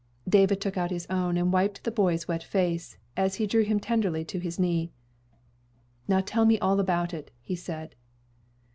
[0.27, 3.79] David took out his own and wiped the boy's wet face, as he drew him
[3.79, 4.89] tenderly to his knee.
[6.07, 7.93] "Now tell me all about it," he said.